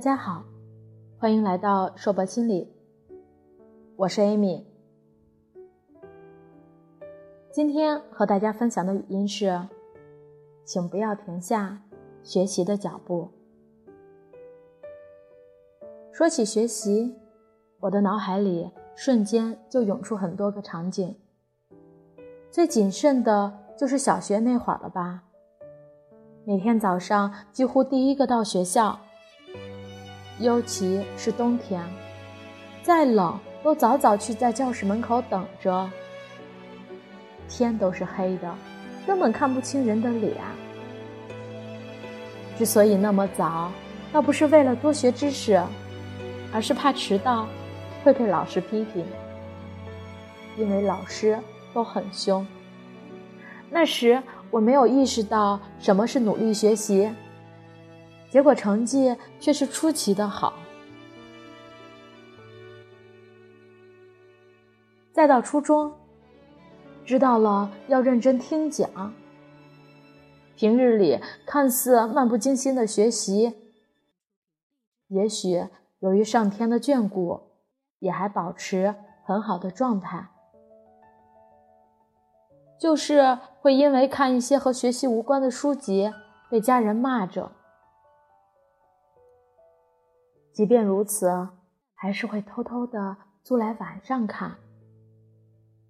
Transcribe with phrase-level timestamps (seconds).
[0.00, 0.42] 大家好，
[1.18, 2.72] 欢迎来到硕博心理，
[3.96, 4.64] 我是 Amy。
[7.52, 9.68] 今天和大家分享的语音是：
[10.64, 11.82] 请不要停下
[12.22, 13.28] 学习的脚步。
[16.10, 17.14] 说起学习，
[17.80, 21.14] 我的脑海里瞬间就涌出很多个场景。
[22.50, 25.24] 最谨慎的就是小学那会儿了吧？
[26.46, 28.98] 每天早上几乎第一个到学校。
[30.40, 31.82] 尤其是冬天，
[32.82, 35.88] 再冷都早早去在教室门口等着。
[37.46, 38.50] 天都是黑的，
[39.06, 40.34] 根本看不清人的脸。
[42.56, 43.70] 之所以那么早，
[44.12, 45.62] 倒不是为了多学知识，
[46.54, 47.46] 而是怕迟到
[48.02, 49.04] 会被老师批评，
[50.56, 51.38] 因为老师
[51.74, 52.46] 都很凶。
[53.68, 57.10] 那时我没有意识到什么是努力学习。
[58.30, 60.54] 结果成绩却是出奇的好。
[65.12, 65.92] 再到初中，
[67.04, 69.12] 知道了要认真听讲。
[70.56, 73.54] 平日里看似漫不经心的学习，
[75.08, 75.66] 也许
[75.98, 77.40] 由于上天的眷顾，
[77.98, 80.28] 也还保持很好的状态。
[82.78, 86.12] 就是会因为看一些和学习无关的书籍，
[86.48, 87.50] 被家人骂着。
[90.60, 91.48] 即便如此，
[91.94, 94.58] 还是会偷偷的租来晚上看，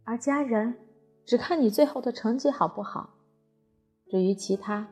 [0.05, 0.79] 而家人
[1.27, 3.11] 只看你最后的成绩好不好。
[4.07, 4.87] 至于其他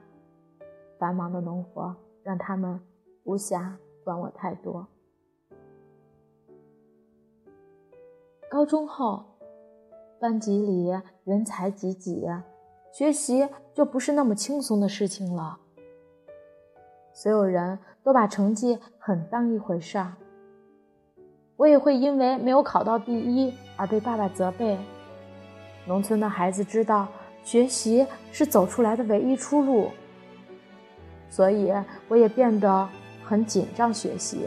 [0.98, 2.80] 繁忙的农活，让他们
[3.22, 4.84] 无暇管我太多。
[8.50, 9.26] 高中后，
[10.18, 10.88] 班级里
[11.22, 12.26] 人才济济，
[12.92, 15.60] 学习就不是那么轻松的事情了。
[17.14, 20.12] 所有人都把成绩很当一回事儿，
[21.56, 24.76] 我也会因为没有考到第一而被爸爸责备。
[25.86, 27.08] 农村的孩子知道
[27.42, 29.88] 学习是走出来的唯一出路，
[31.30, 31.72] 所以
[32.06, 32.86] 我也变得
[33.24, 34.46] 很紧张学习。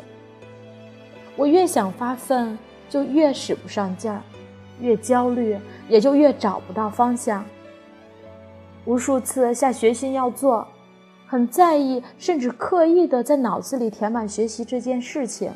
[1.35, 2.55] 我越想发奋，
[2.87, 4.21] 就越使不上劲儿；
[4.79, 5.57] 越焦虑，
[5.89, 7.43] 也就越找不到方向。
[8.85, 10.67] 无数次下决心要做。
[11.31, 15.49] 很在意，甚至刻意的在脑子里填满学习这件事情。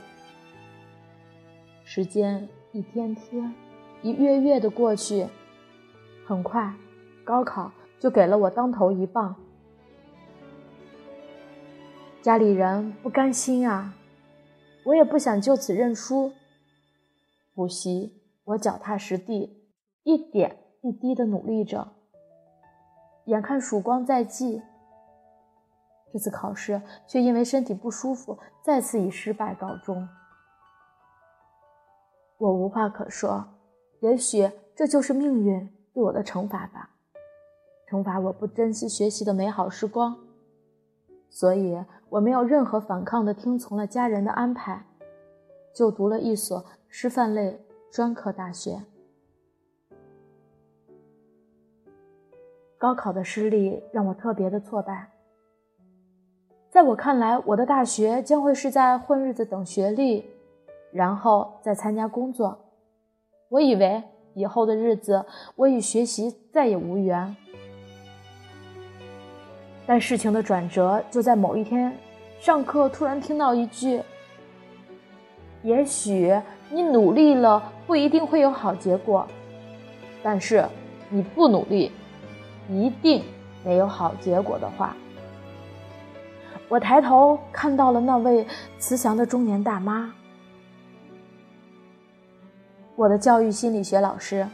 [1.84, 3.54] 时间一天天、
[4.02, 5.28] 一月月的过去，
[6.26, 6.74] 很快，
[7.26, 7.70] 高考
[8.00, 9.36] 就给了我当头一棒。
[12.22, 13.96] 家里人不甘心啊，
[14.86, 16.32] 我也不想就此认输。
[17.54, 18.14] 补习，
[18.46, 19.62] 我脚踏实地，
[20.04, 21.86] 一点一滴的努力着。
[23.26, 24.62] 眼看曙光在即。
[26.16, 30.08] 这次考试却因为身体不舒服，再次以失败告终。
[32.38, 33.46] 我无话可说，
[34.00, 36.92] 也许这就是命运对我的惩罚吧，
[37.90, 40.16] 惩罚我不珍惜学习的美好时光。
[41.30, 44.86] 所以我没有任何反抗的听从了家人的安排，
[45.74, 47.60] 就读了一所师范类
[47.92, 48.82] 专科大学。
[52.78, 55.12] 高考的失利让我特别的挫败。
[56.76, 60.26] 在我看来，我的大学将会是在混日子等学历，
[60.92, 62.60] 然后再参加工作。
[63.48, 64.04] 我以为
[64.34, 65.24] 以后的日子，
[65.56, 67.34] 我与学习再也无缘。
[69.88, 71.96] 但事情的转折就在某一天，
[72.42, 74.02] 上课突然听到一句
[75.64, 76.38] ：“也许
[76.70, 79.26] 你努力了，不一定会有好结果，
[80.22, 80.66] 但是
[81.10, 81.94] 你不努力，
[82.68, 83.24] 一定
[83.64, 84.94] 没有好结果的话。”
[86.68, 88.46] 我抬头看到了那位
[88.80, 90.12] 慈祥的中年大妈，
[92.96, 94.48] 我的教育心理学老师。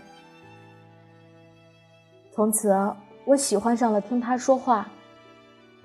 [2.32, 2.76] 从此，
[3.26, 4.90] 我喜欢上了听她说话，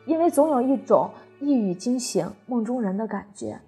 [0.05, 3.61] 因为总有一种一语惊醒梦中人的感觉。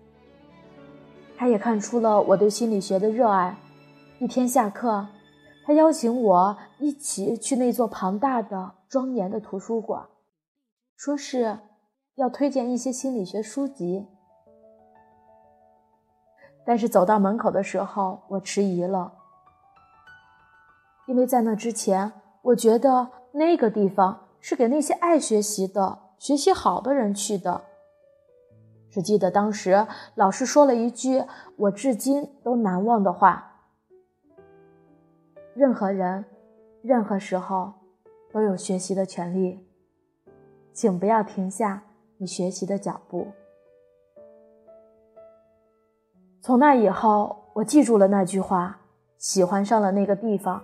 [1.37, 3.57] 他也看出了我对心理学的热爱。
[4.19, 5.07] 一天下课，
[5.65, 10.05] 他邀请我一起去那座庞大的、庄严的图书馆，
[10.97, 11.57] 说是。
[12.19, 14.05] 要推荐一些心理学书籍，
[16.65, 19.13] 但是走到门口的时候，我迟疑了，
[21.07, 22.11] 因为在那之前，
[22.43, 27.63] 我觉得那个地方是给那些爱学习的、学习好的人去的。
[28.91, 29.87] 只记得当时
[30.17, 31.23] 老师说了一句
[31.57, 33.61] 我至今都难忘的话：
[35.55, 36.25] 任何人、
[36.83, 37.75] 任何时候
[38.33, 39.65] 都有学习的权利，
[40.73, 41.85] 请不要停下。
[42.21, 43.29] 你学习的脚步。
[46.41, 48.81] 从那以后，我记住了那句话，
[49.19, 50.61] 喜欢上了那个地方。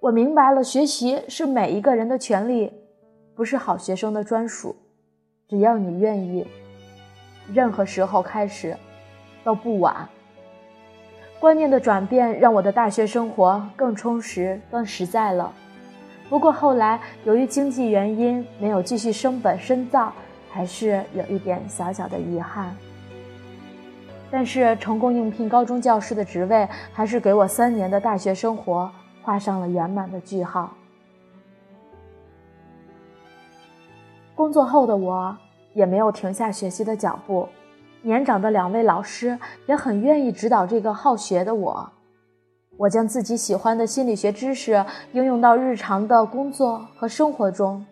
[0.00, 2.72] 我明白了，学习是每一个人的权利，
[3.36, 4.74] 不是好学生的专属。
[5.48, 6.44] 只要你愿意，
[7.52, 8.76] 任何时候开始
[9.44, 10.08] 都不晚。
[11.38, 15.52] 观念的转变让我的大学生活更充实、更实在了。
[16.28, 20.12] 不过后来由于经济原因，没有继续升本深造，
[20.54, 22.72] 还是有一点小小的遗憾。
[24.30, 28.88] 但是成功应聘高中教师的职位，还是给我三年的大学生活
[29.20, 30.72] 画上了圆满的句号。
[34.36, 35.36] 工作后的我
[35.72, 37.48] 也没有停下学习的脚步，
[38.02, 39.36] 年长的两位老师
[39.66, 41.90] 也很愿意指导这个好学的我。
[42.76, 47.84] 我将自己喜欢的心理学知识应用到日常的工作和生活中，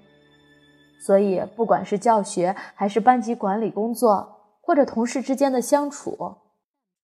[1.04, 4.38] 所以不管是教学还是班级管理工作。
[4.64, 6.16] 或者同事之间的相处，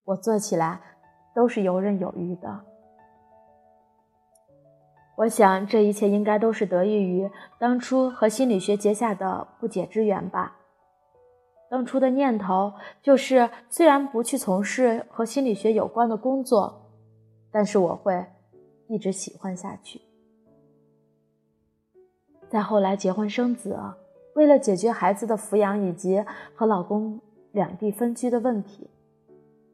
[0.05, 0.81] 我做起来
[1.35, 2.61] 都是游刃有余的。
[5.17, 7.29] 我想这一切应该都是得益于
[7.59, 10.57] 当初和心理学结下的不解之缘吧。
[11.69, 12.73] 当初的念头
[13.03, 16.93] 就是，虽然不去从事和心理学有关的工作，
[17.51, 18.25] 但是我会
[18.89, 20.08] 一直喜欢下去。
[22.49, 23.79] 再后来结婚生子，
[24.35, 26.25] 为了解决孩子的抚养以及
[26.55, 27.21] 和老公。
[27.53, 28.89] 两地分居的问题，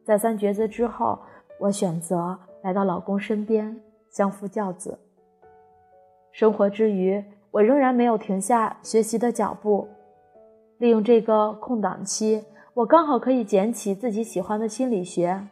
[0.05, 1.19] 再三抉择之后，
[1.59, 3.79] 我选择来到老公身边，
[4.09, 4.97] 相夫教子。
[6.31, 9.89] 生活之余，我仍然没有停下学习的脚步。
[10.77, 15.45] 利用这个空档期，我刚好可以捡起自己喜欢的心理学。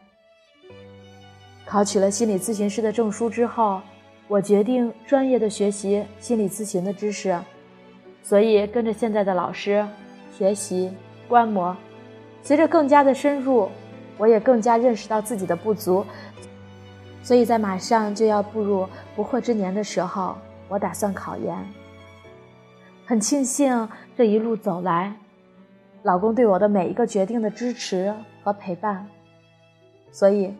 [1.66, 3.82] 考取了心理咨询师的证书之后，
[4.26, 7.38] 我决定专业的学习心理咨询的知识，
[8.22, 9.86] 所以跟着现在的老师
[10.32, 10.92] 学习
[11.28, 11.76] 观摩。
[12.42, 13.68] 随着更加的深入，
[14.18, 16.04] 我也更加认识到自己的不足，
[17.22, 20.36] 所以在马上就要步入不惑之年的时候，
[20.68, 21.56] 我打算考研。
[23.06, 25.14] 很庆幸这一路走来，
[26.02, 29.06] 老公对我的每一个决定的支持和陪伴，
[30.10, 30.54] 所以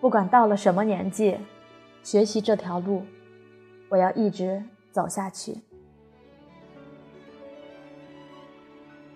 [0.00, 1.36] 不管到了什么年纪，
[2.02, 3.02] 学习这条路，
[3.90, 5.60] 我要一直走下去。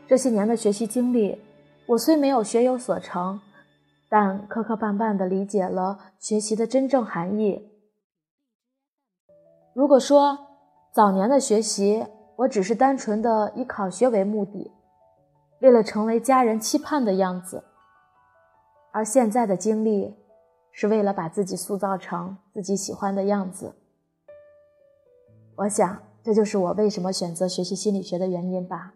[0.06, 1.40] 这些年的学习经历。
[1.86, 3.38] 我虽没有学有所成，
[4.08, 7.70] 但磕磕绊绊地理解了学习的真正含义。
[9.74, 10.38] 如果说
[10.94, 14.72] 早年的学习，我只是单纯的以考学为目的，
[15.60, 17.62] 为了成为家人期盼的样子，
[18.90, 20.16] 而现在的经历，
[20.76, 23.76] 是为了把自己塑造成自己喜欢的样子。
[25.54, 28.92] 我想，这就是我为什么选择学习心理学的原因吧。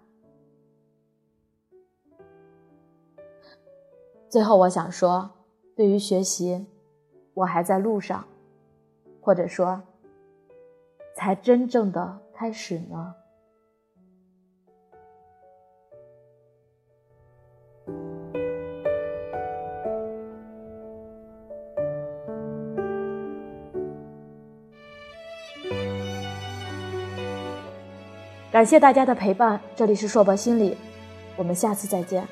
[4.28, 5.30] 最后，我想说，
[5.76, 6.66] 对于学习，
[7.32, 8.26] 我还在路上，
[9.20, 9.80] 或者说，
[11.14, 13.14] 才真正的开始呢。
[28.50, 30.74] 感谢大家的陪伴，这里是硕博心理，
[31.36, 32.26] 我们下次再见。